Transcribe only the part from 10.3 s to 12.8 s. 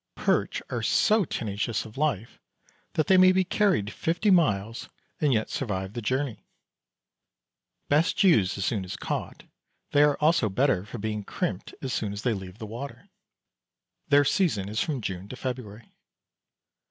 better for being crimped as soon as they leave the